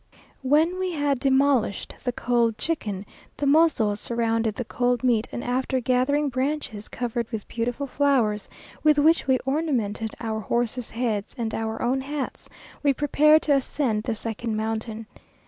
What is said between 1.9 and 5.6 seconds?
the cold chicken, the mozos surrounded the cold meat, and